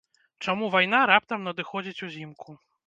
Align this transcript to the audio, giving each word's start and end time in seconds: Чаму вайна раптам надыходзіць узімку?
Чаму 0.45 0.69
вайна 0.77 1.03
раптам 1.11 1.47
надыходзіць 1.51 2.01
узімку? 2.11 2.61